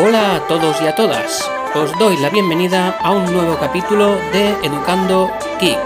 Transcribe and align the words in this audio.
Hola 0.00 0.36
a 0.36 0.46
todos 0.46 0.80
y 0.80 0.86
a 0.86 0.94
todas. 0.94 1.50
Os 1.74 1.98
doy 1.98 2.16
la 2.18 2.30
bienvenida 2.30 2.90
a 3.00 3.10
un 3.10 3.24
nuevo 3.32 3.58
capítulo 3.58 4.14
de 4.30 4.50
Educando 4.62 5.28
Geek. 5.60 5.76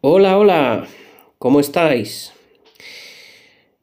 Hola, 0.00 0.38
hola, 0.38 0.88
¿cómo 1.38 1.60
estáis? 1.60 2.32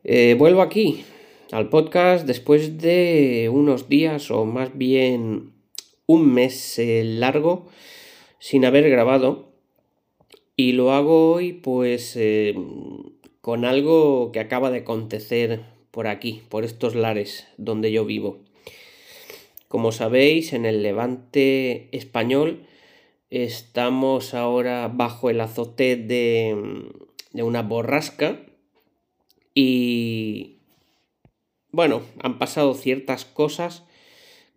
Eh, 0.03 0.35
vuelvo 0.37 0.61
aquí 0.61 1.05
al 1.51 1.69
podcast 1.69 2.25
después 2.25 2.77
de 2.77 3.49
unos 3.51 3.89
días 3.89 4.31
o 4.31 4.45
más 4.45 4.77
bien 4.77 5.51
un 6.05 6.33
mes 6.33 6.79
eh, 6.79 7.03
largo 7.03 7.67
sin 8.39 8.63
haber 8.63 8.89
grabado 8.89 9.51
y 10.55 10.71
lo 10.71 10.93
hago 10.93 11.33
hoy 11.33 11.53
pues 11.53 12.15
eh, 12.15 12.55
con 13.41 13.65
algo 13.65 14.31
que 14.31 14.39
acaba 14.39 14.71
de 14.71 14.79
acontecer 14.79 15.61
por 15.91 16.07
aquí, 16.07 16.41
por 16.47 16.63
estos 16.63 16.95
lares 16.95 17.47
donde 17.57 17.91
yo 17.91 18.05
vivo. 18.05 18.39
Como 19.67 19.91
sabéis, 19.91 20.53
en 20.53 20.65
el 20.65 20.83
levante 20.83 21.89
español 21.91 22.65
estamos 23.29 24.33
ahora 24.33 24.89
bajo 24.93 25.29
el 25.29 25.41
azote 25.41 25.95
de, 25.95 26.85
de 27.33 27.43
una 27.43 27.61
borrasca 27.61 28.41
y 29.53 30.60
bueno, 31.71 32.01
han 32.21 32.37
pasado 32.37 32.73
ciertas 32.73 33.25
cosas 33.25 33.83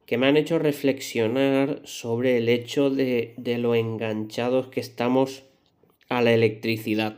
que 0.06 0.18
me 0.18 0.26
han 0.26 0.36
hecho 0.36 0.58
reflexionar 0.58 1.80
sobre 1.84 2.36
el 2.38 2.48
hecho 2.48 2.90
de, 2.90 3.34
lo 3.58 3.74
enganchados 3.74 4.68
que 4.68 4.80
estamos 4.80 5.44
a 6.08 6.22
la 6.22 6.32
electricidad. 6.32 7.16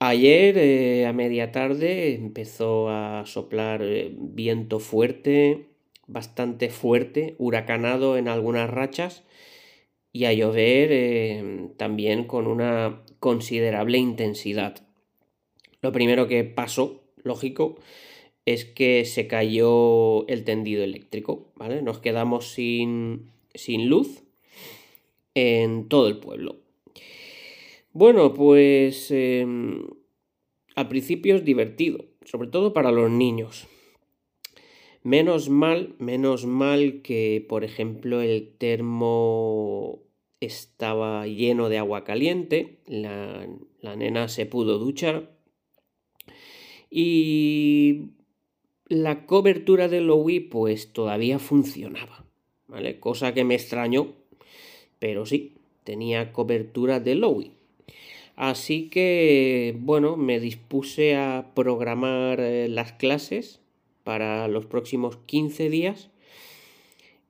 Ayer 0.00 0.58
eh, 0.58 1.06
a 1.06 1.12
media 1.12 1.52
tarde 1.52 2.14
empezó 2.14 2.90
a 2.90 3.24
soplar 3.26 3.82
eh, 3.82 4.12
viento 4.12 4.80
fuerte, 4.80 5.66
bastante 6.06 6.68
fuerte, 6.68 7.36
huracanado 7.38 8.18
en 8.18 8.28
algunas 8.28 8.68
rachas 8.68 9.22
y 10.12 10.24
a 10.24 10.32
llover 10.32 10.88
eh, 10.90 11.68
también 11.76 12.24
con 12.24 12.46
una 12.46 13.02
considerable 13.20 13.98
intensidad. 13.98 14.84
Lo 15.80 15.92
primero 15.92 16.26
que 16.26 16.44
pasó, 16.44 17.02
lógico, 17.22 17.76
es 18.46 18.64
que 18.64 19.04
se 19.04 19.26
cayó 19.26 20.26
el 20.28 20.44
tendido 20.44 20.84
eléctrico, 20.84 21.52
¿vale? 21.56 21.82
Nos 21.82 21.98
quedamos 21.98 22.48
sin, 22.48 23.30
sin 23.54 23.88
luz 23.88 24.22
en 25.34 25.88
todo 25.88 26.08
el 26.08 26.18
pueblo. 26.18 26.56
Bueno, 27.92 28.34
pues 28.34 29.10
em, 29.10 29.86
al 30.74 30.88
principio 30.88 31.36
es 31.36 31.44
divertido, 31.44 32.04
sobre 32.24 32.48
todo 32.48 32.72
para 32.72 32.92
los 32.92 33.10
niños. 33.10 33.66
Menos 35.02 35.48
mal, 35.48 35.94
menos 35.98 36.46
mal 36.46 37.02
que, 37.02 37.44
por 37.48 37.64
ejemplo, 37.64 38.20
el 38.20 38.52
termo 38.58 40.02
estaba 40.40 41.26
lleno 41.26 41.68
de 41.68 41.78
agua 41.78 42.04
caliente, 42.04 42.80
la, 42.86 43.46
la 43.80 43.96
nena 43.96 44.28
se 44.28 44.46
pudo 44.46 44.78
duchar 44.78 45.30
y 46.90 48.10
la 48.86 49.26
cobertura 49.26 49.88
de 49.88 50.00
Lowy 50.00 50.40
pues 50.40 50.92
todavía 50.92 51.38
funcionaba, 51.38 52.24
¿vale? 52.68 53.00
Cosa 53.00 53.32
que 53.32 53.44
me 53.44 53.54
extrañó, 53.54 54.12
pero 54.98 55.26
sí, 55.26 55.54
tenía 55.84 56.32
cobertura 56.32 57.00
de 57.00 57.14
Lowy. 57.14 57.52
Así 58.36 58.88
que, 58.88 59.76
bueno, 59.78 60.16
me 60.16 60.40
dispuse 60.40 61.14
a 61.14 61.52
programar 61.54 62.40
eh, 62.40 62.68
las 62.68 62.92
clases 62.92 63.60
para 64.02 64.48
los 64.48 64.66
próximos 64.66 65.18
15 65.26 65.70
días. 65.70 66.10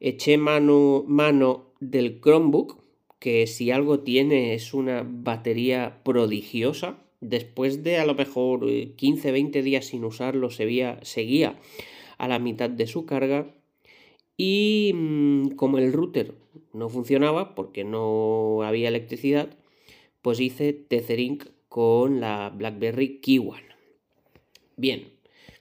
Eché 0.01 0.39
mano, 0.39 1.05
mano 1.07 1.67
del 1.81 2.21
Chromebook, 2.21 2.79
que 3.19 3.47
si 3.47 3.71
algo 3.71 4.01
tiene 4.01 4.55
es 4.55 4.75
una 4.75 5.07
batería 5.07 6.01
prodigiosa 6.05 7.04
después 7.25 7.83
de 7.83 7.99
a 7.99 8.07
lo 8.07 8.15
mejor 8.15 8.61
15-20 8.65 9.57
eh, 9.57 9.63
días 9.63 9.87
sin 9.87 10.05
usarlo, 10.05 10.51
seguía, 10.51 10.99
seguía 11.03 11.59
a 12.19 12.29
la 12.29 12.39
mitad 12.39 12.71
de 12.71 12.87
su 12.87 13.07
carga. 13.07 13.55
Y 14.37 14.93
mm, 14.95 15.51
como 15.57 15.79
el 15.79 15.93
router 15.93 16.35
no 16.73 16.89
funcionaba 16.89 17.55
porque 17.55 17.85
no 17.85 18.63
había 18.63 18.89
electricidad, 18.89 19.57
pues 20.23 20.41
hice 20.41 20.73
Tethering 20.73 21.39
con 21.69 22.21
la 22.21 22.51
BlackBerry 22.51 23.21
Key 23.21 23.39
One. 23.39 23.75
Bien, 24.77 25.13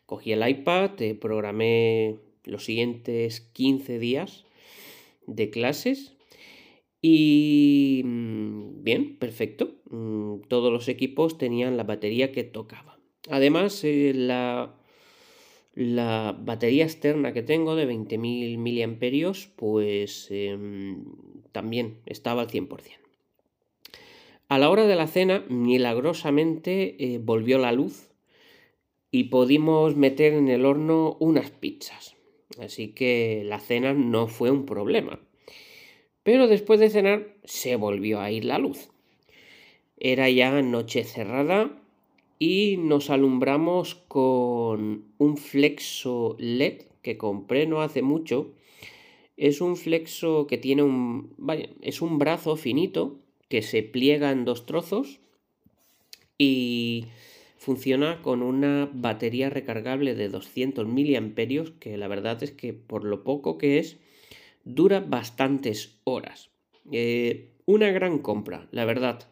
cogí 0.06 0.32
el 0.32 0.48
iPad, 0.48 0.92
programé 1.20 2.18
los 2.46 2.66
siguientes 2.66 3.42
15 3.42 4.00
días 4.00 4.46
de 5.28 5.50
clases 5.50 6.14
y 7.06 8.02
mm, 8.06 8.82
bien, 8.84 9.18
perfecto. 9.18 9.76
Mm, 9.90 10.48
todos 10.48 10.72
los 10.72 10.88
equipos 10.88 11.38
tenían 11.38 11.76
la 11.76 11.84
batería 11.84 12.32
que 12.32 12.46
tocaba. 12.46 12.98
Además, 13.30 13.84
eh, 13.84 14.14
la, 14.16 14.74
la, 15.76 16.36
batería 16.40 16.86
externa 16.86 17.34
que 17.34 17.44
tengo 17.44 17.76
de 17.76 17.86
20.000 17.86 18.58
miliamperios, 18.58 19.50
pues 19.58 20.30
em, 20.32 21.04
también 21.52 22.00
estaba 22.06 22.42
al 22.42 22.50
100%. 22.50 22.70
A 24.48 24.58
la 24.58 24.70
hora 24.70 24.88
de 24.88 24.96
la 24.96 25.08
cena, 25.08 25.44
milagrosamente 25.50 26.96
eh, 27.04 27.18
volvió 27.18 27.58
la 27.58 27.74
luz 27.74 28.12
y 29.12 29.26
pudimos 29.26 29.98
meter 29.98 30.34
en 30.34 30.48
el 30.48 30.66
horno 30.66 31.18
unas 31.20 31.52
pizzas. 31.52 32.16
Así 32.62 32.90
que 32.94 33.44
la 33.46 33.60
cena 33.60 33.94
no 33.94 34.28
fue 34.28 34.52
un 34.52 34.66
problema. 34.66 35.20
Pero 36.24 36.48
después 36.48 36.80
de 36.80 36.90
cenar 36.90 37.28
se 37.44 37.76
volvió 37.76 38.20
a 38.22 38.32
ir 38.32 38.46
la 38.46 38.58
luz. 38.58 38.90
Era 39.98 40.30
ya 40.30 40.62
noche 40.62 41.04
cerrada 41.04 41.80
y 42.40 42.78
nos 42.78 43.10
alumbramos 43.10 43.96
con 43.96 45.06
un 45.18 45.38
flexo 45.38 46.36
LED 46.40 46.84
que 47.02 47.18
compré 47.18 47.68
no 47.68 47.82
hace 47.82 48.02
mucho. 48.02 48.54
Es 49.38 49.62
un 49.62 49.76
flexo 49.76 50.48
que 50.48 50.58
tiene 50.58 50.84
un, 50.84 51.36
es 51.82 52.02
un 52.02 52.20
brazo 52.20 52.56
finito 52.56 53.20
que 53.50 53.62
se 53.62 53.84
pliega 53.84 54.32
en 54.32 54.46
dos 54.46 54.66
trozos 54.66 55.20
y 56.38 57.06
funciona 57.58 58.22
con 58.22 58.42
una 58.42 58.90
batería 58.94 59.50
recargable 59.50 60.16
de 60.16 60.30
200 60.30 60.88
miliamperios 60.88 61.72
que 61.80 61.98
la 61.98 62.08
verdad 62.08 62.44
es 62.44 62.52
que 62.52 62.74
por 62.74 63.06
lo 63.06 63.24
poco 63.24 63.58
que 63.58 63.80
es 63.80 63.98
dura 64.64 65.00
bastantes 65.00 66.00
horas. 66.04 66.50
Eh, 66.92 67.50
una 67.66 67.92
gran 67.92 68.20
compra, 68.20 68.68
la 68.72 68.86
verdad. 68.86 69.28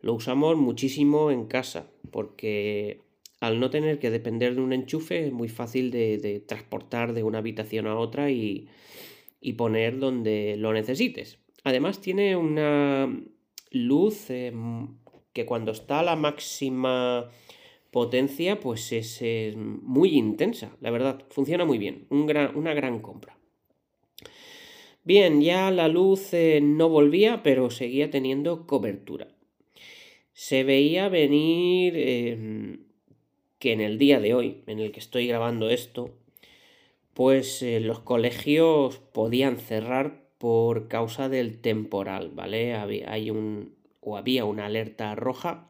Lo 0.00 0.14
usamos 0.14 0.56
muchísimo 0.56 1.30
en 1.30 1.46
casa 1.46 1.86
porque 2.10 3.00
al 3.40 3.60
no 3.60 3.70
tener 3.70 3.98
que 3.98 4.10
depender 4.10 4.54
de 4.54 4.60
un 4.60 4.72
enchufe 4.72 5.26
es 5.26 5.32
muy 5.32 5.48
fácil 5.48 5.90
de, 5.90 6.42
transportar 6.46 7.12
de 7.12 7.22
una 7.22 7.38
habitación 7.38 7.86
a 7.86 7.96
otra 7.96 8.30
y, 8.30 8.68
poner 9.56 9.98
donde 9.98 10.56
lo 10.56 10.72
necesites. 10.72 11.38
Además 11.64 12.00
tiene 12.00 12.36
una 12.36 13.14
luz 13.70 14.30
eh, 14.30 14.52
que 15.32 15.44
cuando 15.44 15.72
está 15.72 16.00
a 16.00 16.02
la 16.02 16.16
máxima 16.16 17.28
potencia 17.90 18.60
pues 18.60 18.92
es, 18.92 19.22
muy 19.56 20.16
intensa, 20.16 20.76
la 20.80 20.90
verdad, 20.90 21.24
funciona 21.28 21.64
muy 21.64 21.78
bien, 21.78 22.06
una 22.10 22.74
gran 22.74 23.00
compra. 23.00 23.36
Bien, 25.04 25.42
ya 25.42 25.70
la 25.70 25.88
luz 25.88 26.32
eh, 26.32 26.60
no 26.62 26.88
volvía, 26.88 27.42
pero 27.42 27.70
seguía 27.70 28.10
teniendo 28.10 28.66
cobertura. 28.66 29.28
Se 30.32 30.64
veía 30.64 31.08
venir 31.08 31.94
em, 31.96 32.84
que 33.58 33.72
en 33.72 33.80
el 33.82 33.98
día 33.98 34.18
de 34.20 34.34
hoy, 34.34 34.62
en 34.66 34.80
el 34.80 34.92
que 34.92 35.00
estoy 35.00 35.26
grabando 35.26 35.68
esto, 35.70 36.10
pues 37.14 37.62
eh, 37.62 37.80
los 37.80 38.00
colegios 38.00 38.98
podían 39.12 39.58
cerrar 39.58 40.24
por 40.38 40.88
causa 40.88 41.28
del 41.28 41.60
temporal, 41.60 42.30
¿vale? 42.34 42.74
Había, 42.74 43.12
hay 43.12 43.30
un, 43.30 43.74
o 44.00 44.16
había 44.16 44.44
una 44.44 44.66
alerta 44.66 45.14
roja 45.14 45.68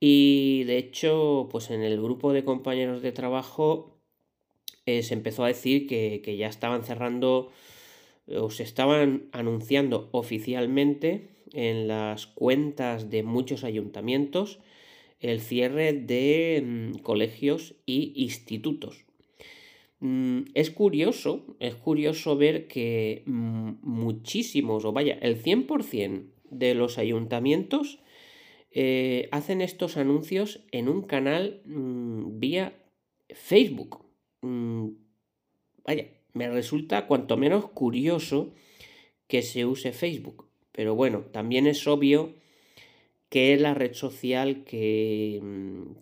y 0.00 0.64
de 0.64 0.78
hecho, 0.78 1.48
pues 1.50 1.70
en 1.70 1.82
el 1.82 2.00
grupo 2.00 2.32
de 2.32 2.44
compañeros 2.44 3.02
de 3.02 3.12
trabajo 3.12 3.98
eh, 4.86 5.02
se 5.02 5.14
empezó 5.14 5.44
a 5.44 5.48
decir 5.48 5.86
que, 5.86 6.22
que 6.24 6.36
ya 6.36 6.48
estaban 6.48 6.84
cerrando 6.84 7.50
os 8.36 8.60
estaban 8.60 9.28
anunciando 9.32 10.08
oficialmente 10.12 11.28
en 11.52 11.88
las 11.88 12.26
cuentas 12.26 13.10
de 13.10 13.22
muchos 13.22 13.64
ayuntamientos 13.64 14.60
el 15.20 15.40
cierre 15.40 15.92
de 15.92 16.62
mm, 16.64 16.98
colegios 17.02 17.74
y 17.86 18.12
institutos. 18.16 19.04
Mm, 20.00 20.44
es 20.54 20.70
curioso, 20.70 21.44
es 21.58 21.74
curioso 21.74 22.36
ver 22.36 22.66
que 22.68 23.22
mm, 23.26 23.72
muchísimos, 23.82 24.84
o 24.84 24.92
vaya, 24.92 25.18
el 25.20 25.42
100% 25.42 26.24
de 26.50 26.74
los 26.74 26.98
ayuntamientos 26.98 28.00
eh, 28.72 29.28
hacen 29.30 29.60
estos 29.60 29.96
anuncios 29.96 30.64
en 30.72 30.88
un 30.88 31.02
canal 31.02 31.62
vía 31.64 32.72
Facebook. 33.28 34.04
vaya, 35.84 36.06
me 36.32 36.48
resulta 36.48 37.06
cuanto 37.06 37.36
menos 37.36 37.70
curioso 37.70 38.52
que 39.26 39.42
se 39.42 39.64
use 39.64 39.92
Facebook. 39.92 40.46
Pero 40.72 40.94
bueno, 40.94 41.20
también 41.32 41.66
es 41.66 41.86
obvio 41.86 42.34
que 43.28 43.54
es 43.54 43.60
la 43.60 43.74
red 43.74 43.94
social 43.94 44.64
que, 44.64 45.40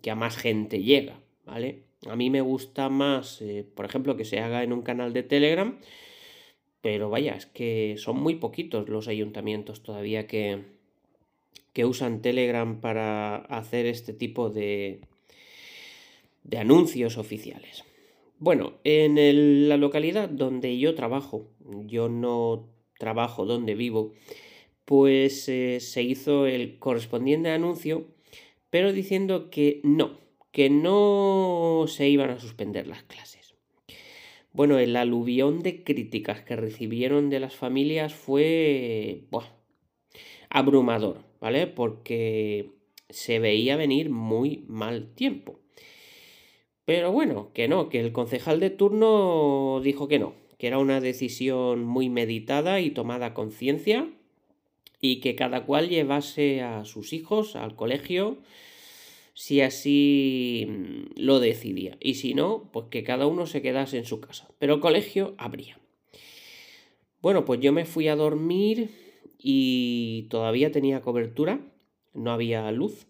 que 0.01 0.11
a 0.11 0.15
más 0.15 0.35
gente 0.35 0.81
llega, 0.81 1.19
¿vale? 1.45 1.83
A 2.07 2.15
mí 2.15 2.29
me 2.29 2.41
gusta 2.41 2.89
más, 2.89 3.41
eh, 3.41 3.65
por 3.75 3.85
ejemplo, 3.85 4.17
que 4.17 4.25
se 4.25 4.39
haga 4.39 4.63
en 4.63 4.73
un 4.73 4.81
canal 4.81 5.13
de 5.13 5.23
Telegram, 5.23 5.79
pero 6.81 7.09
vaya, 7.09 7.33
es 7.33 7.45
que 7.45 7.95
son 7.97 8.21
muy 8.21 8.35
poquitos 8.35 8.87
los 8.89 9.07
ayuntamientos 9.07 9.83
todavía 9.83 10.25
que, 10.25 10.63
que 11.73 11.85
usan 11.85 12.21
Telegram 12.21 12.79
para 12.79 13.35
hacer 13.35 13.85
este 13.85 14.13
tipo 14.13 14.49
de, 14.49 15.01
de 16.43 16.57
anuncios 16.57 17.17
oficiales. 17.17 17.83
Bueno, 18.41 18.75
en 18.85 19.67
la 19.67 19.75
localidad 19.75 20.29
donde 20.29 20.77
yo 20.77 20.95
trabajo, 20.95 21.49
yo 21.85 22.07
no 22.07 22.69
trabajo 22.97 23.45
donde 23.45 23.75
vivo, 23.75 24.13
pues 24.85 25.49
eh, 25.49 25.81
se 25.81 26.03
hizo 26.03 26.45
el 26.45 26.79
correspondiente 26.79 27.49
anuncio, 27.49 28.07
pero 28.69 28.93
diciendo 28.93 29.49
que 29.49 29.81
no, 29.83 30.17
que 30.51 30.69
no 30.69 31.83
se 31.87 32.07
iban 32.07 32.29
a 32.29 32.39
suspender 32.39 32.87
las 32.87 33.03
clases. 33.03 33.55
Bueno, 34.53 34.79
el 34.79 34.95
aluvión 34.95 35.59
de 35.59 35.83
críticas 35.83 36.41
que 36.41 36.55
recibieron 36.55 37.29
de 37.29 37.41
las 37.41 37.57
familias 37.57 38.13
fue 38.13 39.25
abrumador, 40.49 41.25
¿vale? 41.41 41.67
Porque 41.67 42.71
se 43.09 43.39
veía 43.39 43.75
venir 43.75 44.09
muy 44.09 44.63
mal 44.67 45.13
tiempo. 45.13 45.59
Pero 46.89 47.11
bueno, 47.11 47.51
que 47.53 47.67
no, 47.67 47.87
que 47.87 47.99
el 47.99 48.11
concejal 48.11 48.59
de 48.59 48.71
turno 48.71 49.79
dijo 49.83 50.07
que 50.07 50.17
no, 50.17 50.33
que 50.57 50.65
era 50.65 50.79
una 50.79 50.99
decisión 51.01 51.83
muy 51.83 52.09
meditada 52.09 52.79
y 52.79 52.89
tomada 52.89 53.35
conciencia 53.35 54.09
y 54.99 55.17
que 55.19 55.35
cada 55.35 55.67
cual 55.67 55.89
llevase 55.89 56.63
a 56.63 56.85
sus 56.85 57.13
hijos 57.13 57.55
al 57.55 57.75
colegio 57.75 58.39
si 59.35 59.61
así 59.61 60.65
mm, 60.67 61.03
lo 61.17 61.39
decidía. 61.39 61.95
Y 61.99 62.15
si 62.15 62.33
no, 62.33 62.71
pues 62.73 62.87
que 62.89 63.03
cada 63.03 63.27
uno 63.27 63.45
se 63.45 63.61
quedase 63.61 63.99
en 63.99 64.05
su 64.05 64.19
casa. 64.19 64.49
Pero 64.57 64.73
el 64.73 64.79
colegio 64.79 65.35
habría. 65.37 65.77
Bueno, 67.21 67.45
pues 67.45 67.59
yo 67.59 67.71
me 67.71 67.85
fui 67.85 68.07
a 68.07 68.15
dormir 68.15 68.89
y 69.37 70.25
todavía 70.31 70.71
tenía 70.71 71.01
cobertura, 71.01 71.59
no 72.15 72.31
había 72.31 72.71
luz. 72.71 73.05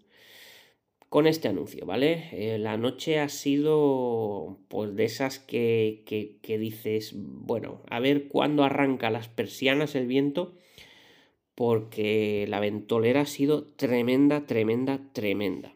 Con 1.10 1.26
este 1.26 1.48
anuncio, 1.48 1.88
¿vale? 1.88 2.30
Eh, 2.34 2.60
la 2.60 2.78
noche 2.78 3.20
ha 3.20 3.30
sido 3.30 4.60
pues 4.68 4.96
de 4.96 5.06
esas 5.06 5.40
que, 5.40 6.04
que, 6.06 6.38
que 6.44 6.60
dices, 6.60 7.14
bueno, 7.16 7.82
a 7.90 8.00
ver 8.00 8.28
cuándo 8.28 8.64
arranca 8.64 9.10
las 9.10 9.28
persianas 9.28 9.96
el 9.96 10.06
viento, 10.06 10.56
porque 11.56 12.46
la 12.48 12.60
ventolera 12.60 13.22
ha 13.22 13.26
sido 13.26 13.64
tremenda, 13.64 14.46
tremenda, 14.46 15.02
tremenda. 15.12 15.74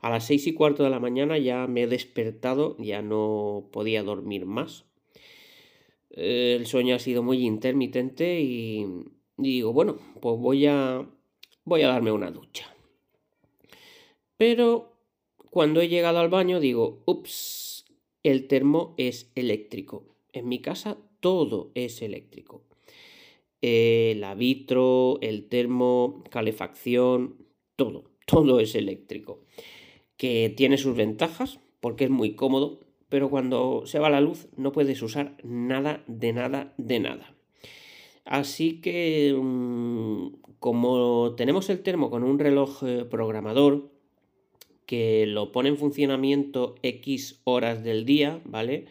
A 0.00 0.08
las 0.08 0.26
seis 0.26 0.46
y 0.46 0.54
cuarto 0.54 0.82
de 0.82 0.90
la 0.90 0.98
mañana 0.98 1.36
ya 1.36 1.66
me 1.66 1.82
he 1.82 1.86
despertado, 1.86 2.76
ya 2.78 3.02
no 3.02 3.68
podía 3.70 4.02
dormir 4.02 4.46
más. 4.46 4.86
Eh, 6.10 6.56
el 6.58 6.66
sueño 6.66 6.94
ha 6.94 6.98
sido 6.98 7.22
muy 7.22 7.46
intermitente 7.46 8.40
y, 8.40 8.86
digo, 9.36 9.72
bueno, 9.74 9.98
pues 10.20 10.38
voy 10.38 10.66
a, 10.66 11.06
voy 11.64 11.82
a 11.82 11.88
darme 11.88 12.12
una 12.12 12.30
ducha. 12.30 12.74
Pero 14.40 14.96
cuando 15.50 15.82
he 15.82 15.88
llegado 15.88 16.18
al 16.18 16.30
baño 16.30 16.60
digo, 16.60 17.02
ups, 17.04 17.84
el 18.22 18.46
termo 18.46 18.94
es 18.96 19.30
eléctrico. 19.34 20.16
En 20.32 20.48
mi 20.48 20.60
casa 20.60 20.96
todo 21.20 21.72
es 21.74 22.00
eléctrico. 22.00 22.62
El 23.60 24.24
vitro, 24.38 25.18
el 25.20 25.46
termo, 25.46 26.24
calefacción, 26.30 27.36
todo, 27.76 28.12
todo 28.26 28.60
es 28.60 28.74
eléctrico 28.74 29.44
que 30.16 30.50
tiene 30.56 30.78
sus 30.78 30.96
ventajas 30.96 31.60
porque 31.80 32.04
es 32.04 32.10
muy 32.10 32.34
cómodo, 32.34 32.80
pero 33.10 33.28
cuando 33.28 33.82
se 33.84 33.98
va 33.98 34.08
la 34.08 34.22
luz 34.22 34.48
no 34.56 34.72
puedes 34.72 35.02
usar 35.02 35.36
nada 35.44 36.02
de 36.06 36.32
nada 36.32 36.72
de 36.78 36.98
nada. 36.98 37.34
Así 38.24 38.80
que 38.80 39.38
mm, 39.38 40.28
como 40.58 41.34
tenemos 41.36 41.68
el 41.68 41.82
termo 41.82 42.08
con 42.08 42.22
un 42.22 42.38
reloj 42.38 42.82
eh, 42.84 43.04
programador 43.04 43.99
que 44.90 45.24
lo 45.24 45.52
pone 45.52 45.68
en 45.68 45.76
funcionamiento 45.76 46.74
X 46.82 47.42
horas 47.44 47.84
del 47.84 48.04
día, 48.04 48.40
¿vale? 48.44 48.86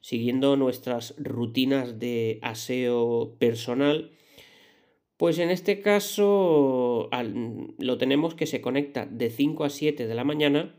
Siguiendo 0.00 0.56
nuestras 0.56 1.14
rutinas 1.18 2.00
de 2.00 2.40
aseo 2.42 3.36
personal, 3.38 4.10
pues 5.16 5.38
en 5.38 5.50
este 5.50 5.82
caso 5.82 7.08
lo 7.78 7.96
tenemos 7.96 8.34
que 8.34 8.46
se 8.46 8.60
conecta 8.60 9.06
de 9.06 9.30
5 9.30 9.62
a 9.62 9.70
7 9.70 10.08
de 10.08 10.14
la 10.16 10.24
mañana, 10.24 10.74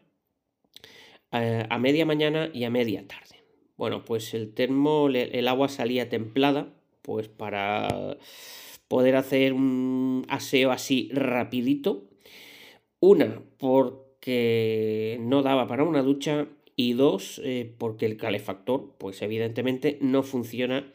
eh, 1.31 1.65
a, 1.69 1.80
media 1.80 2.06
mañana 2.06 2.50
y 2.54 2.65
a 2.65 2.69
media 2.69 3.07
tarde. 3.07 3.45
Bueno, 3.77 4.04
pues 4.04 4.33
el 4.33 4.54
termo, 4.54 5.07
el 5.07 5.47
agua 5.47 5.69
salía 5.69 6.09
templada, 6.09 6.74
pues 7.04 7.30
para 7.30 8.18
poder 8.89 9.15
hacer 9.15 9.54
un 9.54 10.25
aseo 10.27 10.71
así 10.71 11.09
rapidito. 11.13 12.09
Una, 13.00 13.42
porque 14.21 15.18
no 15.19 15.41
daba 15.41 15.65
para 15.65 15.83
una 15.83 16.03
ducha 16.03 16.47
y 16.75 16.94
dos, 16.94 17.41
eh, 17.44 17.73
porque 17.79 18.06
el 18.06 18.18
calefactor, 18.18 18.94
pues 19.00 19.19
evidentemente 19.23 19.97
no 20.00 20.21
funciona 20.21 20.94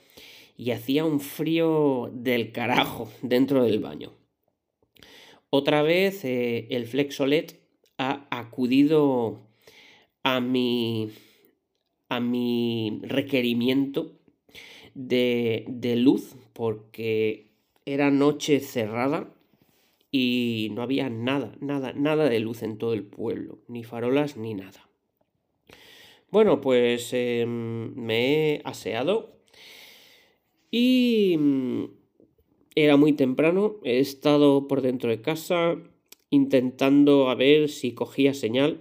y 0.57 0.71
hacía 0.71 1.05
un 1.05 1.19
frío 1.19 2.09
del 2.13 2.53
carajo 2.53 3.11
dentro 3.23 3.65
del 3.65 3.81
baño. 3.81 4.13
Otra 5.51 5.83
vez 5.83 6.25
eh, 6.25 6.69
el 6.71 6.87
Flexolet 6.87 7.59
ha 7.99 8.29
acudido 8.31 9.49
a 10.23 10.41
mi, 10.41 11.11
a 12.09 12.21
mi 12.21 13.01
requerimiento 13.03 14.21
de, 14.95 15.65
de 15.67 15.97
luz 15.97 16.37
porque 16.53 17.51
era 17.87 18.13
noche 18.13 18.61
cerrada 18.61 19.36
y 20.19 20.71
no 20.71 20.81
había 20.81 21.11
nada, 21.11 21.53
nada, 21.61 21.93
nada 21.93 22.31
de 22.31 22.41
luz 22.41 22.63
en 22.63 22.79
todo 22.79 22.95
el 22.95 23.05
pueblo, 23.05 23.59
ni 23.69 23.85
farolas 23.85 24.39
ni 24.39 24.55
nada. 24.55 24.89
Bueno, 26.31 26.63
pues 26.63 27.11
em, 27.13 27.95
me 27.95 28.55
he 28.55 28.63
aseado 28.65 29.37
y 30.71 31.37
mm, 31.39 31.85
era 32.75 32.97
muy 32.97 33.13
temprano, 33.13 33.77
he 33.85 33.99
estado 33.99 34.67
por 34.69 34.81
dentro 34.81 35.11
de 35.11 35.21
casa 35.21 35.77
intentando 36.31 37.29
a 37.29 37.35
ver 37.35 37.69
si 37.69 37.93
cogía 37.93 38.33
señal. 38.33 38.81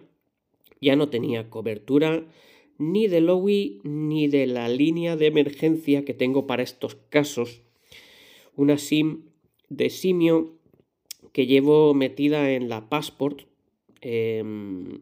Ya 0.80 0.96
no 0.96 1.10
tenía 1.10 1.50
cobertura 1.50 2.26
ni 2.78 3.08
de 3.08 3.20
Lowy 3.20 3.82
ni 3.84 4.30
de 4.30 4.48
la 4.48 4.70
línea 4.70 5.18
de 5.18 5.28
emergencia 5.28 6.06
que 6.06 6.14
tengo 6.14 6.48
para 6.48 6.64
estos 6.64 6.96
casos. 7.10 7.62
Una 8.56 8.78
SIM 8.78 9.24
de 9.68 9.90
simio 9.90 10.56
que 11.36 11.48
llevo 11.48 11.94
metida 11.94 12.52
en 12.52 12.70
la 12.70 12.88
Passport, 12.88 13.42
em, 14.00 15.02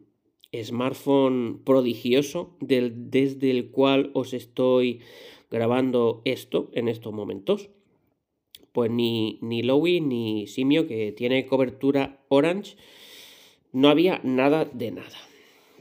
smartphone 0.52 1.60
prodigioso 1.62 2.56
desde 2.58 3.52
el 3.52 3.70
cual 3.70 4.10
os 4.14 4.34
estoy 4.34 4.98
grabando 5.48 6.22
esto 6.24 6.70
en 6.72 6.88
estos 6.88 7.12
momentos. 7.12 7.70
Pues 8.72 8.90
ni, 8.90 9.38
ni 9.42 9.62
Lowy 9.62 10.00
ni 10.00 10.48
Simio, 10.48 10.88
que 10.88 11.12
tiene 11.12 11.46
cobertura 11.46 12.18
Orange, 12.28 12.78
no 13.70 13.88
había 13.88 14.20
nada 14.24 14.64
de 14.64 14.90
nada. 14.90 15.18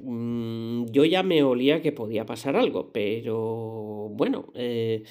Mm, 0.04 0.86
yo 0.92 1.04
ya 1.06 1.24
me 1.24 1.42
olía 1.42 1.82
que 1.82 1.92
podía 1.92 2.28
pasar 2.28 2.58
algo, 2.58 2.92
pero 2.94 4.10
bueno, 4.12 4.52
eh, 4.54 5.02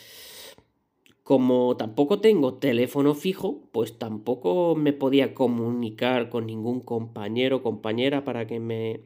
como 1.23 1.77
tampoco 1.77 2.21
tengo 2.21 2.55
teléfono 2.55 3.15
fijo, 3.15 3.61
pues 3.73 3.99
tampoco 3.99 4.75
me 4.75 4.93
podía 4.93 5.35
comunicar 5.35 6.29
con 6.29 6.47
ningún 6.47 6.81
compañero 6.81 7.59
o 7.59 7.63
compañera 7.63 8.25
para 8.25 8.47
que 8.47 8.61
me 8.61 9.01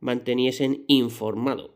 manteniesen 0.00 0.84
informado. 0.88 1.74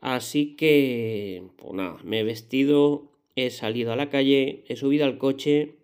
Así 0.00 0.54
que, 0.56 1.44
pues 1.56 1.72
nada, 1.72 1.98
me 2.04 2.20
he 2.20 2.24
vestido, 2.24 3.10
he 3.36 3.50
salido 3.50 3.92
a 3.92 3.96
la 3.96 4.10
calle, 4.10 4.64
he 4.68 4.76
subido 4.76 5.06
al 5.06 5.18
coche 5.18 5.76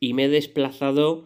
y 0.00 0.14
me 0.14 0.24
he 0.24 0.28
desplazado 0.28 1.24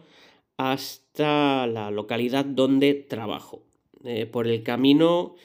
hasta 0.57 1.65
la 1.65 1.89
localidad 1.89 2.45
donde 2.45 2.93
trabajo. 2.93 3.63
Eh, 4.03 4.27
por 4.27 4.47
el 4.47 4.63
camino, 4.63 5.35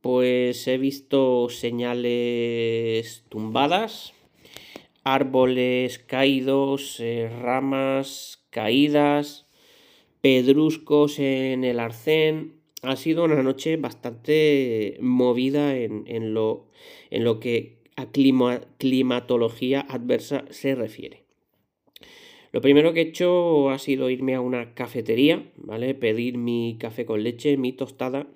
Pues 0.00 0.68
he 0.68 0.78
visto 0.78 1.48
señales 1.50 3.24
tumbadas, 3.28 4.14
árboles 5.14 5.98
caídos, 5.98 7.00
eh, 7.00 7.30
ramas 7.42 8.44
caídas, 8.50 9.46
pedruscos 10.20 11.18
en 11.18 11.64
el 11.64 11.80
arcén. 11.80 12.60
Ha 12.82 12.96
sido 12.96 13.24
una 13.24 13.42
noche 13.42 13.76
bastante 13.76 14.96
movida 15.00 15.76
en, 15.76 16.04
en 16.06 16.34
lo, 16.34 16.68
en 17.10 17.24
lo 17.24 17.40
que 17.40 17.78
a 17.96 18.06
climatología 18.10 19.80
adversa 19.80 20.44
se 20.50 20.74
refiere. 20.74 21.24
Lo 22.52 22.60
primero 22.60 22.92
que 22.92 23.00
he 23.00 23.08
hecho 23.08 23.70
ha 23.70 23.78
sido 23.78 24.08
irme 24.08 24.34
a 24.34 24.40
una 24.40 24.74
cafetería, 24.74 25.50
¿vale? 25.56 25.94
Pedir 25.94 26.38
mi 26.38 26.76
café 26.78 27.04
con 27.04 27.22
leche, 27.22 27.56
mi 27.56 27.72
tostada. 27.72 28.26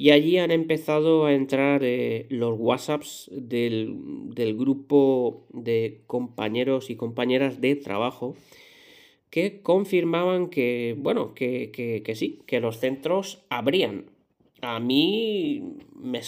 Y 0.00 0.12
allí 0.12 0.38
han 0.38 0.50
empezado 0.50 1.26
a 1.26 1.34
entrar 1.34 1.84
eh, 1.84 2.24
los 2.30 2.58
WhatsApps 2.58 3.28
del, 3.34 3.94
del, 4.34 4.56
grupo 4.56 5.46
de 5.50 6.00
compañeros 6.06 6.88
y 6.88 6.96
compañeras 6.96 7.60
de 7.60 7.76
trabajo 7.76 8.34
que 9.28 9.60
confirmaban 9.60 10.48
que, 10.48 10.96
bueno, 10.98 11.34
que, 11.34 11.70
que, 11.70 12.14
sí, 12.14 12.40
que 12.46 12.60
los 12.60 12.78
centros 12.78 13.44
abrían. 13.50 14.06
A 14.62 14.80
mí 14.80 15.76
me, 15.94 16.22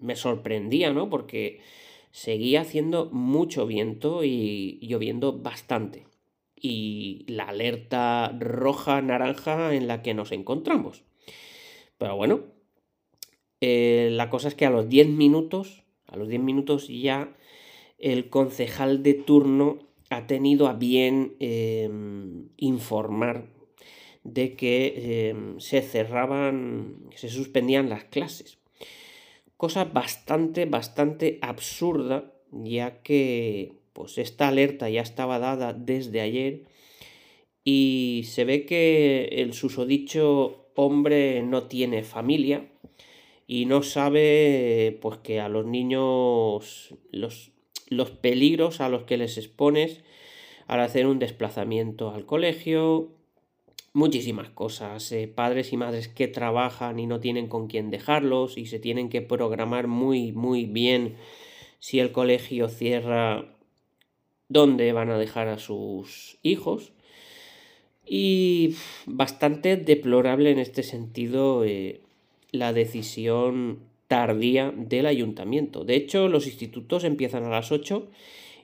me 0.00 0.16
sorprendía, 0.16 0.90
¿no? 0.94 1.10
Porque 1.10 1.60
seguía 2.12 2.62
haciendo 2.62 3.10
mucho 3.12 3.66
viento 3.66 4.24
y 4.24 4.78
lloviendo 4.80 5.34
bastante 5.34 6.06
y 6.56 7.26
la 7.28 7.48
alerta 7.48 8.34
roja, 8.40 9.02
naranja 9.02 9.74
en 9.74 9.88
la 9.88 10.00
que 10.00 10.14
nos 10.14 10.32
encontramos. 10.32 11.04
Pero 11.98 12.16
bueno, 12.16 12.59
eh, 13.60 14.08
la 14.12 14.30
cosa 14.30 14.48
es 14.48 14.54
que 14.54 14.66
a 14.66 14.70
los 14.70 14.88
10 14.88 15.08
minutos, 15.08 15.84
a 16.06 16.16
los 16.16 16.28
10 16.28 16.42
minutos 16.42 16.88
ya 16.88 17.36
el 17.98 18.30
concejal 18.30 19.02
de 19.02 19.14
turno 19.14 19.78
ha 20.08 20.26
tenido 20.26 20.66
a 20.66 20.72
bien 20.72 21.36
em, 21.38 22.48
informar 22.56 23.46
de 24.24 24.56
que 24.56 25.28
em, 25.30 25.60
se 25.60 25.82
cerraban, 25.82 27.10
se 27.14 27.28
suspendían 27.28 27.88
las 27.88 28.04
clases. 28.04 28.58
Cosa 29.56 29.84
bastante, 29.84 30.64
bastante 30.64 31.38
absurda, 31.42 32.32
ya 32.50 33.02
que 33.02 33.74
pues 33.92 34.18
esta 34.18 34.48
alerta 34.48 34.88
ya 34.88 35.02
estaba 35.02 35.38
dada 35.38 35.72
desde 35.74 36.20
ayer 36.22 36.64
y 37.62 38.22
se 38.24 38.44
ve 38.44 38.64
que 38.64 39.24
el 39.32 39.52
susodicho 39.52 40.70
hombre 40.74 41.42
no 41.42 41.64
tiene 41.64 42.02
familia 42.02 42.69
y 43.52 43.66
no 43.66 43.82
sabe 43.82 44.96
pues 45.02 45.18
que 45.18 45.40
a 45.40 45.48
los 45.48 45.66
niños 45.66 46.94
los, 47.10 47.50
los 47.88 48.10
peligros 48.12 48.80
a 48.80 48.88
los 48.88 49.02
que 49.02 49.16
les 49.16 49.38
expones 49.38 50.04
al 50.68 50.78
hacer 50.78 51.08
un 51.08 51.18
desplazamiento 51.18 52.14
al 52.14 52.26
colegio, 52.26 53.10
muchísimas 53.92 54.50
cosas, 54.50 55.10
eh, 55.10 55.26
padres 55.26 55.72
y 55.72 55.76
madres 55.76 56.06
que 56.06 56.28
trabajan 56.28 57.00
y 57.00 57.08
no 57.08 57.18
tienen 57.18 57.48
con 57.48 57.66
quién 57.66 57.90
dejarlos 57.90 58.56
y 58.56 58.66
se 58.66 58.78
tienen 58.78 59.08
que 59.08 59.20
programar 59.20 59.88
muy 59.88 60.30
muy 60.30 60.66
bien 60.66 61.16
si 61.80 61.98
el 61.98 62.12
colegio 62.12 62.68
cierra 62.68 63.56
dónde 64.48 64.92
van 64.92 65.10
a 65.10 65.18
dejar 65.18 65.48
a 65.48 65.58
sus 65.58 66.38
hijos. 66.44 66.92
Y 68.06 68.76
bastante 69.06 69.76
deplorable 69.76 70.52
en 70.52 70.60
este 70.60 70.84
sentido 70.84 71.64
eh, 71.64 72.00
la 72.52 72.72
decisión 72.72 73.80
tardía 74.08 74.72
del 74.74 75.06
ayuntamiento. 75.06 75.84
De 75.84 75.94
hecho, 75.94 76.28
los 76.28 76.46
institutos 76.46 77.04
empiezan 77.04 77.44
a 77.44 77.50
las 77.50 77.70
8 77.70 78.08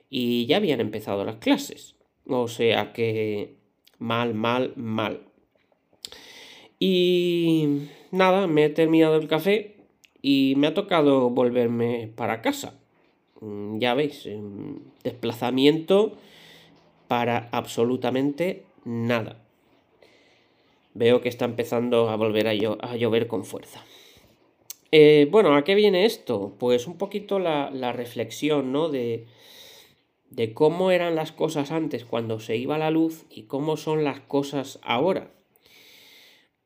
y 0.09 0.45
ya 0.45 0.57
habían 0.57 0.81
empezado 0.81 1.23
las 1.23 1.37
clases. 1.37 1.95
O 2.25 2.47
sea 2.47 2.91
que 2.93 3.55
mal, 3.97 4.33
mal, 4.33 4.73
mal. 4.75 5.21
Y 6.79 7.87
nada, 8.11 8.47
me 8.47 8.65
he 8.65 8.69
terminado 8.69 9.15
el 9.15 9.27
café 9.27 9.77
y 10.21 10.55
me 10.57 10.67
ha 10.67 10.73
tocado 10.73 11.29
volverme 11.29 12.11
para 12.15 12.41
casa. 12.41 12.79
Mm, 13.39 13.79
ya 13.79 13.93
veis, 13.93 14.27
desplazamiento 15.03 16.17
para 17.07 17.49
absolutamente 17.51 18.65
nada. 18.83 19.46
Veo 20.97 21.21
que 21.21 21.29
está 21.29 21.45
empezando 21.45 22.09
a 22.09 22.15
volver 22.15 22.47
a, 22.47 22.55
llover 22.55 23.27
con 23.27 23.45
fuerza. 23.45 23.85
Eh, 24.91 25.27
bueno, 25.29 25.55
¿a 25.55 25.63
qué 25.63 25.75
viene 25.75 26.05
esto? 26.05 26.55
Pues 26.57 26.87
un 26.87 26.97
poquito 26.97 27.37
la, 27.37 27.91
reflexión, 27.91 28.71
¿no? 28.71 28.89
De, 28.89 29.27
de 30.31 30.53
cómo 30.55 30.89
eran 30.89 31.13
las 31.13 31.31
cosas 31.31 31.69
antes 31.69 32.03
cuando 32.03 32.39
se 32.39 32.57
iba 32.57 32.79
la 32.79 32.89
luz 32.89 33.25
y 33.29 33.43
cómo 33.43 33.77
son 33.77 34.03
las 34.03 34.21
cosas 34.21 34.79
ahora. 34.81 35.29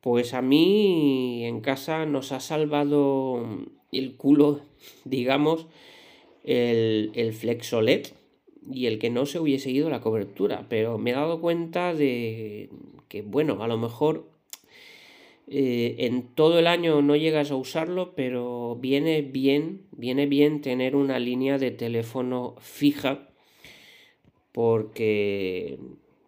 Pues 0.00 0.32
a 0.32 0.40
mí 0.40 1.44
en 1.44 1.60
casa 1.60 2.06
nos 2.06 2.32
ha 2.32 2.40
salvado 2.40 3.66
el 3.92 4.16
culo, 4.16 4.62
digamos, 5.04 5.66
el, 6.42 7.12
el 7.16 7.34
Flexolet 7.34 8.14
y 8.70 8.86
el 8.86 8.98
que 8.98 9.10
no 9.10 9.26
se 9.26 9.40
hubiese 9.40 9.70
ido 9.70 9.90
la 9.90 10.00
cobertura, 10.00 10.64
pero 10.70 10.96
me 10.96 11.10
he 11.10 11.14
dado 11.14 11.42
cuenta 11.42 11.92
de 11.92 12.70
que, 13.12 13.20
bueno, 13.20 13.62
a 13.62 13.68
lo 13.68 13.76
mejor 13.76 14.26
eh, 15.46 15.96
en 15.98 16.22
todo 16.34 16.58
el 16.58 16.66
año 16.66 17.02
no 17.02 17.14
llegas 17.14 17.50
a 17.50 17.56
usarlo, 17.56 18.14
pero 18.14 18.78
viene 18.80 19.20
bien, 19.20 19.82
viene 19.90 20.24
bien 20.24 20.62
tener 20.62 20.96
una 20.96 21.18
línea 21.18 21.58
de 21.58 21.72
teléfono 21.72 22.54
fija, 22.58 23.28
porque, 24.50 25.78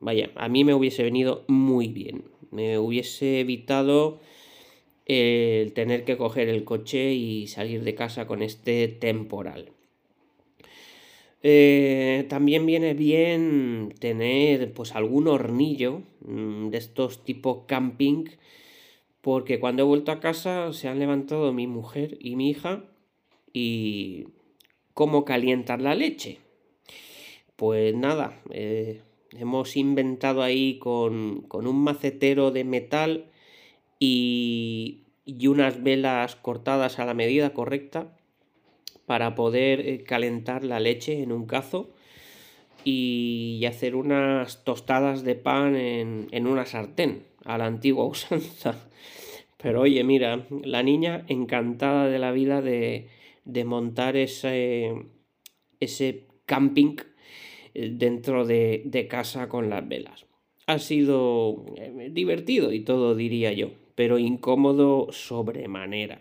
vaya, 0.01 0.31
a 0.35 0.51
mí 0.51 0.63
me 0.63 0.75
hubiese 0.75 1.03
venido 1.03 1.45
muy 1.49 1.89
bien, 1.89 2.25
me 2.51 2.79
hubiese 2.79 3.41
evitado 3.41 4.21
el 5.07 5.73
tener 5.73 6.05
que 6.05 6.19
coger 6.19 6.51
el 6.51 6.65
coche 6.65 7.15
y 7.15 7.47
salir 7.47 7.83
de 7.83 7.95
casa 7.95 8.27
con 8.27 8.43
este 8.43 8.89
temporal. 8.89 9.74
Eh, 11.47 12.25
también 12.31 12.65
viene 12.65 12.95
bien 12.95 13.93
tener 14.01 14.73
pues 14.73 14.97
algún 14.97 15.29
hornillo 15.29 16.01
mm, 16.27 16.71
de 16.71 16.79
estos 16.79 17.23
tipo 17.23 17.67
camping 17.67 18.25
porque 19.21 19.61
cuando 19.61 19.83
he 19.83 19.87
vuelto 19.87 20.11
a 20.11 20.21
casa 20.21 20.73
se 20.73 20.89
han 20.89 20.99
levantado 20.99 21.53
mi 21.53 21.67
mujer 21.67 22.17
y 22.19 22.37
mi 22.37 22.49
hija 22.49 22.85
y 23.53 24.29
cómo 24.95 25.27
calientar 25.27 25.83
la 25.83 25.95
leche. 25.95 26.39
Pues 27.57 27.95
nada, 27.95 28.41
eh, 28.51 29.03
hemos 29.33 29.77
inventado 29.77 30.43
ahí 30.43 30.79
con, 30.79 31.43
con, 31.43 31.67
un 31.67 31.77
macetero 31.77 32.53
de 32.53 32.65
metal 32.65 33.27
y, 33.99 35.03
y 35.27 35.47
unas 35.49 35.83
velas 35.83 36.37
cortadas 36.37 36.99
a 36.99 37.05
la 37.05 37.13
medida 37.13 37.53
correcta 37.53 38.17
para 39.07 39.35
poder 39.35 39.81
eh, 39.81 40.05
calentar 40.05 40.65
la 40.65 40.81
leche 40.81 41.23
en 41.23 41.33
un 41.33 41.47
cazo 41.47 41.91
y 42.85 43.65
hacer 43.67 43.97
unas 43.97 44.63
tostadas 44.65 45.25
de 45.25 45.35
pan 45.35 45.75
en, 45.77 46.47
una 46.47 46.67
sartén, 46.67 47.25
a 47.45 47.59
la 47.59 47.67
antigua 47.67 48.05
usanza. 48.07 48.89
Pero 49.57 49.83
oye, 49.83 50.05
mira, 50.05 50.47
la 50.63 50.83
niña 50.83 51.25
encantada 51.29 52.09
de 52.09 52.19
la 52.19 52.33
vida 52.33 52.61
de, 52.61 53.09
montar 53.65 54.17
ese, 54.17 54.93
ese 55.81 56.27
camping 56.45 56.97
eh, 57.73 57.91
dentro 57.95 58.45
de, 58.45 58.83
de, 58.85 59.09
casa 59.09 59.49
con 59.49 59.71
las 59.71 59.89
velas. 59.89 60.27
Ha 60.67 60.79
sido 60.79 61.65
eh, 61.77 62.11
divertido 62.13 62.73
y 62.73 62.81
todo 62.81 63.15
diría 63.15 63.53
yo, 63.53 63.71
pero 63.95 64.19
incómodo 64.19 65.09
sobremanera. 65.13 66.21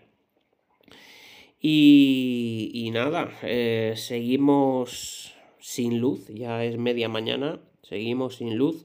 Y, 1.66 2.90
nada, 2.92 3.32
eh, 3.42 3.94
seguimos 3.96 5.32
sin 5.60 5.98
luz, 5.98 6.28
ya 6.28 6.62
es 6.62 6.76
media 6.76 7.08
mañana, 7.08 7.58
seguimos 7.80 8.34
sin 8.34 8.58
luz. 8.58 8.84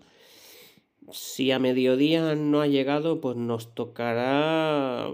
Si 1.12 1.51
a 1.51 1.59
mediodía 1.59 2.36
no 2.36 2.62
ha 2.62 2.67
llegado, 2.67 3.19
pues 3.19 3.36
nos 3.36 3.75
tocará 3.75 5.09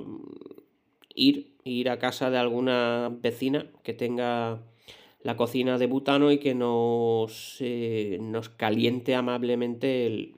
ir, 1.15 1.55
ir 1.63 1.89
a 1.89 1.98
casa 1.98 2.29
de 2.29 2.38
alguna 2.38 3.12
vecina 3.19 3.72
que 3.81 3.93
tenga 3.95 4.62
la 5.24 5.36
cocina 5.36 5.79
de 5.79 5.88
butano 5.88 6.31
y 6.31 6.38
que 6.38 6.53
nos, 6.53 7.57
eh, 7.62 8.19
nos 8.22 8.50
caliente 8.50 9.15
amablemente 9.15 10.05
el, 10.05 10.36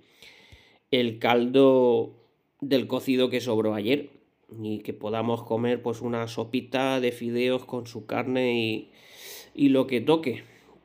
el 0.91 1.19
caldo 1.19 2.13
del 2.61 2.87
cocido 2.87 3.29
que 3.29 3.41
sobró 3.41 3.73
ayer 3.73 4.16
y 4.61 4.79
que 4.79 4.93
podamos 4.93 5.43
comer 5.43 5.81
pues 5.81 6.01
una 6.01 6.27
sopita 6.27 6.99
de 6.99 7.11
fideos 7.11 7.65
con 7.65 7.87
su 7.87 8.05
carne 8.05 8.59
y, 8.59 8.89
y 9.53 9.69
lo 9.69 9.87
que 9.87 10.01
toque. 10.01 10.43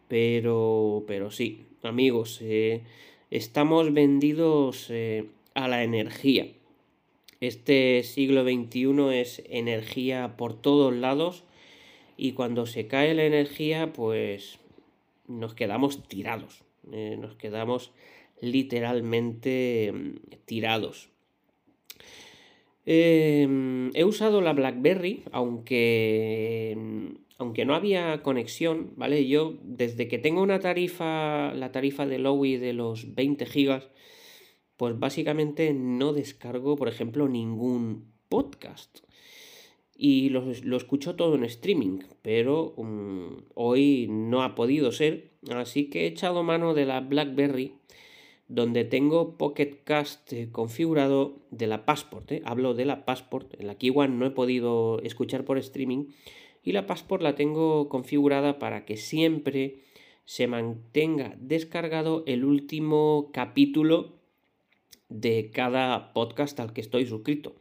Pero, 0.08 1.04
pero 1.06 1.30
sí, 1.30 1.66
amigos, 1.82 2.38
eh, 2.42 2.82
estamos 3.30 3.92
vendidos 3.92 4.88
eh, 4.90 5.28
a 5.54 5.68
la 5.68 5.84
energía. 5.84 6.48
Este 7.40 8.02
siglo 8.04 8.44
XXI 8.44 9.18
es 9.18 9.42
energía 9.48 10.36
por 10.36 10.54
todos 10.54 10.94
lados 10.94 11.44
y 12.16 12.32
cuando 12.32 12.66
se 12.66 12.86
cae 12.86 13.14
la 13.14 13.24
energía 13.24 13.92
pues 13.92 14.58
nos 15.26 15.54
quedamos 15.54 16.06
tirados, 16.08 16.62
eh, 16.92 17.16
nos 17.18 17.34
quedamos 17.34 17.90
literalmente 18.40 19.92
mm, 19.92 20.16
tirados. 20.44 21.08
Em, 22.84 23.90
he 23.94 24.04
usado 24.04 24.40
la 24.40 24.52
BlackBerry, 24.52 25.22
aunque, 25.30 26.76
aunque 27.38 27.64
no 27.64 27.74
había 27.74 28.22
conexión, 28.22 28.92
¿vale? 28.96 29.26
Yo 29.28 29.58
desde 29.62 30.08
que 30.08 30.18
tengo 30.18 30.42
una 30.42 30.58
tarifa, 30.58 31.54
la 31.54 31.70
tarifa 31.70 32.06
de 32.06 32.18
Lowy 32.18 32.56
de 32.56 32.72
los 32.72 33.14
20 33.14 33.46
gigas, 33.46 33.88
pues 34.76 34.98
básicamente 34.98 35.72
no 35.74 36.12
descargo, 36.12 36.76
por 36.76 36.88
ejemplo, 36.88 37.28
ningún 37.28 38.12
podcast. 38.28 39.00
Y 39.94 40.30
lo, 40.30 40.50
escucho 40.50 41.14
todo 41.14 41.36
en 41.36 41.44
streaming, 41.44 42.00
pero 42.22 42.74
mm, 42.76 43.44
hoy 43.54 44.08
no 44.10 44.42
ha 44.42 44.56
podido 44.56 44.90
ser, 44.90 45.30
así 45.54 45.88
que 45.88 46.00
he 46.02 46.06
echado 46.06 46.42
mano 46.42 46.74
de 46.74 46.86
la 46.86 47.00
BlackBerry 47.00 47.74
donde 48.48 48.84
tengo 48.84 49.36
Pocket 49.38 49.78
Cast 49.84 50.32
eh, 50.32 50.48
configurado 50.50 51.40
de 51.50 51.66
la 51.66 51.84
Passport. 51.84 52.30
Eh. 52.32 52.42
Hablo 52.44 52.74
de 52.74 52.84
la 52.84 53.04
Passport. 53.04 53.54
En 53.58 53.66
la 53.66 53.76
One 53.94 54.16
no 54.16 54.26
he 54.26 54.30
podido 54.30 55.00
escuchar 55.02 55.44
por 55.44 55.58
streaming. 55.58 56.06
Y 56.62 56.72
la 56.72 56.86
Passport 56.86 57.22
la 57.22 57.34
tengo 57.34 57.88
configurada 57.88 58.58
para 58.58 58.84
que 58.84 58.96
siempre 58.96 59.82
se 60.24 60.46
mantenga 60.46 61.36
descargado 61.40 62.22
el 62.26 62.44
último 62.44 63.30
capítulo 63.32 64.12
de 65.08 65.50
cada 65.52 66.12
podcast 66.12 66.58
al 66.60 66.72
que 66.72 66.80
estoy 66.80 67.06
suscrito. 67.06 67.54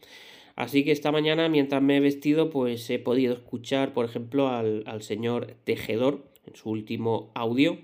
Así 0.56 0.84
que 0.84 0.92
esta 0.92 1.12
mañana, 1.12 1.50
mientras 1.50 1.82
me 1.82 1.98
he 1.98 2.00
vestido, 2.00 2.50
pues 2.50 2.90
he 2.90 3.00
podido 3.00 3.34
escuchar, 3.34 3.94
por 3.94 4.06
ejemplo, 4.06 4.50
al, 4.50 4.84
al 4.86 5.02
señor 5.02 5.56
Tejedor 5.64 6.24
en 6.46 6.56
su 6.56 6.70
último 6.70 7.32
audio 7.34 7.78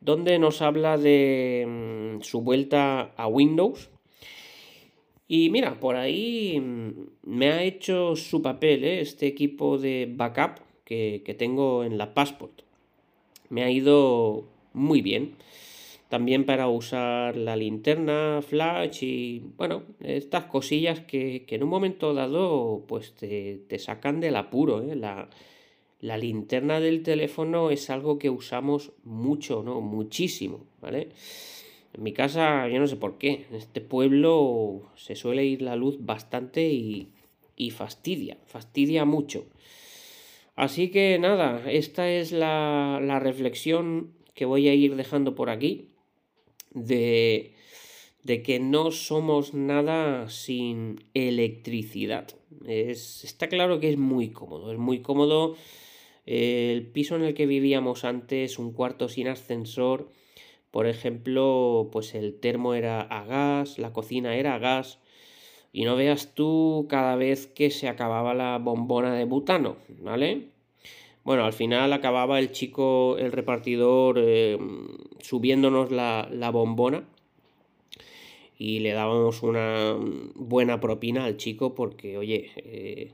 donde 0.00 0.38
nos 0.38 0.62
habla 0.62 0.96
de 0.96 1.66
mm, 1.66 2.22
su 2.22 2.42
vuelta 2.42 3.12
a 3.16 3.26
Windows. 3.26 3.90
Y 5.26 5.50
mira, 5.50 5.78
por 5.78 5.96
ahí 5.96 6.58
mm, 6.60 6.90
me 7.24 7.50
ha 7.50 7.62
hecho 7.62 8.16
su 8.16 8.42
papel 8.42 8.84
¿eh? 8.84 9.00
este 9.00 9.26
equipo 9.26 9.78
de 9.78 10.08
backup 10.10 10.60
que, 10.84 11.22
que 11.24 11.34
tengo 11.34 11.84
en 11.84 11.98
la 11.98 12.14
Passport. 12.14 12.62
Me 13.50 13.64
ha 13.64 13.70
ido 13.70 14.44
muy 14.72 15.02
bien 15.02 15.36
también 16.08 16.46
para 16.46 16.68
usar 16.68 17.36
la 17.36 17.54
linterna 17.56 18.40
flash 18.42 19.02
y 19.02 19.42
bueno, 19.56 19.82
estas 20.00 20.44
cosillas 20.44 21.00
que, 21.00 21.44
que 21.46 21.56
en 21.56 21.62
un 21.62 21.68
momento 21.68 22.14
dado 22.14 22.84
pues 22.88 23.14
te, 23.14 23.60
te 23.68 23.78
sacan 23.78 24.20
del 24.20 24.36
apuro, 24.36 24.82
¿eh? 24.82 24.96
la, 24.96 25.28
la 26.00 26.16
linterna 26.16 26.80
del 26.80 27.02
teléfono 27.02 27.70
es 27.70 27.90
algo 27.90 28.18
que 28.18 28.30
usamos 28.30 28.92
mucho, 29.04 29.62
¿no? 29.62 29.80
Muchísimo, 29.80 30.66
¿vale? 30.80 31.08
En 31.92 32.02
mi 32.02 32.12
casa, 32.12 32.68
yo 32.68 32.78
no 32.78 32.86
sé 32.86 32.96
por 32.96 33.18
qué, 33.18 33.46
en 33.50 33.56
este 33.56 33.80
pueblo 33.80 34.90
se 34.96 35.16
suele 35.16 35.44
ir 35.44 35.62
la 35.62 35.74
luz 35.74 35.96
bastante 36.00 36.68
y, 36.68 37.08
y 37.56 37.70
fastidia, 37.70 38.38
fastidia 38.46 39.04
mucho. 39.04 39.46
Así 40.54 40.90
que 40.90 41.18
nada, 41.18 41.70
esta 41.70 42.10
es 42.10 42.32
la, 42.32 43.00
la 43.02 43.18
reflexión 43.20 44.12
que 44.34 44.44
voy 44.44 44.68
a 44.68 44.74
ir 44.74 44.96
dejando 44.96 45.34
por 45.34 45.50
aquí 45.50 45.88
de, 46.72 47.54
de 48.22 48.42
que 48.42 48.60
no 48.60 48.90
somos 48.90 49.54
nada 49.54 50.28
sin 50.28 51.04
electricidad. 51.14 52.28
Es, 52.66 53.24
está 53.24 53.48
claro 53.48 53.80
que 53.80 53.90
es 53.90 53.98
muy 53.98 54.30
cómodo, 54.30 54.72
es 54.72 54.78
muy 54.78 55.00
cómodo 55.00 55.56
el 56.28 56.86
piso 56.86 57.16
en 57.16 57.24
el 57.24 57.32
que 57.32 57.46
vivíamos 57.46 58.04
antes, 58.04 58.58
un 58.58 58.72
cuarto 58.74 59.08
sin 59.08 59.28
ascensor, 59.28 60.10
por 60.70 60.86
ejemplo, 60.86 61.88
pues 61.90 62.14
el 62.14 62.38
termo 62.38 62.74
era 62.74 63.00
a 63.00 63.24
gas, 63.24 63.78
la 63.78 63.94
cocina 63.94 64.36
era 64.36 64.54
a 64.54 64.58
gas, 64.58 64.98
y 65.72 65.84
no 65.84 65.96
veas 65.96 66.34
tú 66.34 66.86
cada 66.90 67.16
vez 67.16 67.46
que 67.46 67.70
se 67.70 67.88
acababa 67.88 68.34
la 68.34 68.58
bombona 68.58 69.14
de 69.14 69.24
butano, 69.24 69.76
¿vale? 70.02 70.48
Bueno, 71.24 71.46
al 71.46 71.54
final 71.54 71.94
acababa 71.94 72.38
el 72.38 72.52
chico, 72.52 73.16
el 73.16 73.32
repartidor, 73.32 74.18
eh, 74.18 74.58
subiéndonos 75.20 75.90
la, 75.90 76.50
bombona 76.52 77.04
y 78.58 78.80
le 78.80 78.92
dábamos 78.92 79.42
una 79.42 79.96
buena 80.34 80.78
propina 80.78 81.24
al 81.24 81.38
chico 81.38 81.74
porque, 81.74 82.18
oye, 82.18 82.50
eh, 82.56 83.12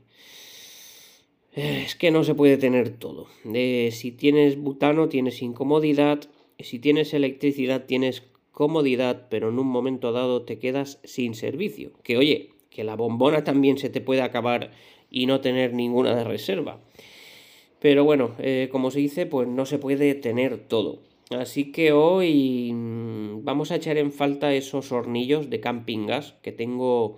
es 1.55 1.95
que 1.95 2.11
no 2.11 2.23
se 2.23 2.35
puede 2.35 2.57
tener 2.57 2.89
todo. 2.89 3.27
si 3.43 4.11
tienes 4.11 4.57
butano 4.57 5.07
tienes 5.07 5.41
incomodidad, 5.41 6.19
si 6.59 6.79
tienes 6.79 7.13
electricidad 7.13 7.85
tienes 7.85 8.23
comodidad, 8.51 9.27
pero 9.29 9.49
en 9.49 9.59
un 9.59 9.67
momento 9.67 10.11
dado 10.11 10.43
te 10.43 10.59
quedas 10.59 10.99
sin 11.03 11.33
servicio. 11.33 11.91
Que 12.03 12.17
oye, 12.17 12.51
que 12.69 12.83
la 12.83 12.95
bombona 12.95 13.43
también 13.43 13.77
se 13.77 13.89
te 13.89 14.01
puede 14.01 14.21
acabar 14.21 14.71
y 15.09 15.25
no 15.27 15.41
tener 15.41 15.73
ninguna 15.73 16.15
de 16.15 16.23
reserva. 16.23 16.81
Pero 17.79 18.03
bueno, 18.03 18.35
eh, 18.39 18.69
como 18.71 18.91
se 18.91 18.99
dice, 18.99 19.25
pues 19.25 19.47
no 19.47 19.65
se 19.65 19.77
puede 19.77 20.15
tener 20.15 20.57
todo. 20.57 20.99
Así 21.29 21.71
que 21.71 21.91
hoy 21.91 22.71
mm, 22.73 23.43
vamos 23.43 23.71
a 23.71 23.75
echar 23.75 23.97
en 23.97 24.11
falta 24.11 24.53
esos 24.53 24.91
hornillos 24.91 25.49
de 25.49 25.59
camping 25.59 26.05
gas 26.05 26.35
que 26.41 26.51
tengo 26.51 27.17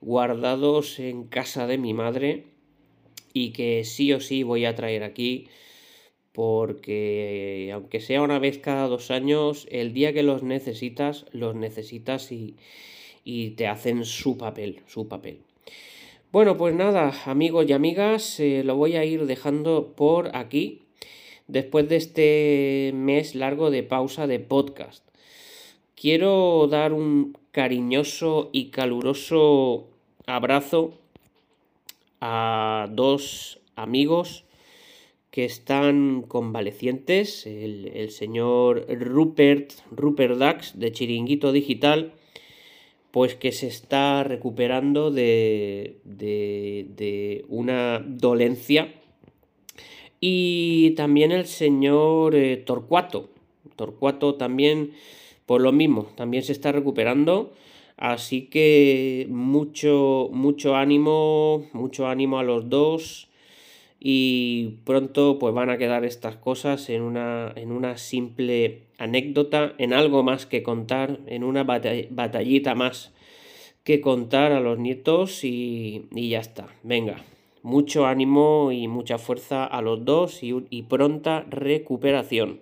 guardados 0.00 0.98
en 0.98 1.24
casa 1.24 1.66
de 1.66 1.78
mi 1.78 1.94
madre 1.94 2.57
y 3.44 3.50
que 3.52 3.84
sí 3.84 4.12
o 4.12 4.20
sí 4.20 4.42
voy 4.42 4.64
a 4.64 4.74
traer 4.74 5.02
aquí 5.02 5.48
porque 6.38 7.70
aunque 7.74 8.00
sea 8.00 8.22
una 8.22 8.38
vez 8.38 8.58
cada 8.58 8.86
dos 8.86 9.10
años, 9.10 9.66
el 9.72 9.92
día 9.92 10.12
que 10.12 10.22
los 10.22 10.44
necesitas, 10.44 11.26
los 11.32 11.56
necesitas 11.56 12.30
y, 12.30 12.54
te 13.56 13.66
hacen 13.66 14.04
su 14.04 14.38
papel, 14.38 14.82
su 14.86 15.08
papel. 15.08 15.40
Bueno, 16.30 16.56
pues 16.56 16.76
nada, 16.76 17.12
amigos 17.26 17.66
y 17.68 17.72
amigas, 17.72 18.38
eh, 18.38 18.62
lo 18.64 18.76
voy 18.76 18.94
a 18.94 19.04
ir 19.04 19.26
dejando 19.26 19.94
por 19.96 20.36
aquí 20.36 20.82
después 21.48 21.88
de 21.88 21.96
este 21.96 22.92
mes 22.94 23.34
largo 23.34 23.72
de 23.72 23.82
pausa 23.82 24.28
de 24.28 24.38
podcast. 24.38 25.04
Quiero 25.96 26.68
dar 26.70 26.92
un 26.92 27.36
cariñoso 27.50 28.50
y 28.52 28.70
caluroso 28.70 29.88
abrazo 30.26 30.94
a 32.20 32.88
dos 32.90 33.60
amigos 33.76 34.44
que 35.30 35.44
están 35.44 36.22
convalecientes, 36.22 37.46
el, 37.46 38.10
señor 38.10 38.86
Rupert, 38.88 39.72
Rupert 39.90 40.38
Dax 40.38 40.78
de 40.78 40.90
Chiringuito 40.90 41.52
Digital, 41.52 42.12
pues 43.10 43.34
que 43.34 43.52
se 43.52 43.66
está 43.66 44.24
recuperando 44.24 45.10
de, 45.10 45.98
de, 46.04 47.44
una 47.48 48.00
dolencia. 48.04 48.94
Y 50.20 50.90
también 50.96 51.30
el 51.30 51.46
señor 51.46 52.34
eh, 52.34 52.56
Torcuato. 52.56 53.30
Torcuato 53.76 54.34
también, 54.34 54.92
por 55.46 55.60
lo 55.60 55.70
mismo, 55.72 56.08
también 56.16 56.42
se 56.42 56.52
está 56.52 56.72
recuperando. 56.72 57.52
Así 57.98 58.42
que 58.42 59.26
mucho, 59.28 60.30
mucho 60.32 60.76
ánimo, 60.76 61.66
mucho 61.72 62.06
ánimo 62.06 62.38
a 62.38 62.44
los 62.44 62.70
dos 62.70 63.28
y 63.98 64.76
pronto 64.84 65.38
pues 65.40 65.52
van 65.52 65.68
a 65.68 65.78
quedar 65.78 66.04
estas 66.04 66.36
cosas 66.36 66.88
en 66.90 67.02
una, 67.02 67.52
en 67.56 67.72
una 67.72 67.98
simple 67.98 68.82
anécdota, 68.98 69.74
en 69.78 69.92
algo 69.92 70.22
más 70.22 70.46
que 70.46 70.62
contar, 70.62 71.18
en 71.26 71.42
una 71.42 71.64
batallita 71.64 72.76
más 72.76 73.12
que 73.82 74.00
contar 74.00 74.52
a 74.52 74.60
los 74.60 74.78
nietos 74.78 75.42
y, 75.42 76.06
ya 76.12 76.38
está. 76.38 76.68
Venga, 76.84 77.24
mucho 77.64 78.06
ánimo 78.06 78.70
y 78.70 78.86
mucha 78.86 79.18
fuerza 79.18 79.64
a 79.64 79.82
los 79.82 80.04
dos 80.04 80.40
y, 80.42 80.82
pronta 80.82 81.44
recuperación. 81.50 82.60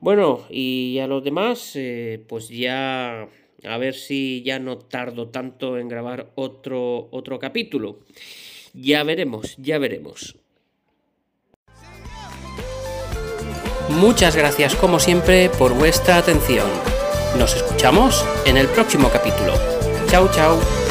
Bueno, 0.00 0.40
y 0.50 0.98
a 0.98 1.06
los 1.06 1.24
demás, 1.24 1.72
eh, 1.76 2.22
pues 2.28 2.50
ya 2.50 3.28
a 3.64 3.76
ver 3.78 3.94
si 3.94 4.42
ya 4.42 4.58
no 4.58 4.78
tardo 4.78 5.28
tanto 5.28 5.78
en 5.78 5.88
grabar 5.88 6.30
otro, 6.34 7.08
otro 7.10 7.38
capítulo. 7.38 8.00
Ya 8.72 9.02
veremos, 9.02 9.56
ya 9.58 9.78
veremos. 9.78 10.36
Muchas 13.88 14.36
gracias 14.36 14.74
como 14.76 14.98
siempre 14.98 15.48
por 15.48 15.74
vuestra 15.74 16.18
atención. 16.18 16.68
Nos 17.38 17.56
escuchamos 17.56 18.24
en 18.46 18.56
el 18.56 18.68
próximo 18.68 19.08
capítulo. 19.10 19.54
Chao, 20.08 20.30
chao. 20.30 20.87